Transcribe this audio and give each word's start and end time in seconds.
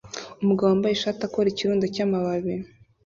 umugabo 0.41 0.67
wambaye 0.69 0.93
ishati 0.95 1.21
akora 1.27 1.47
ikirundo 1.49 1.85
cyamababi 1.95 2.53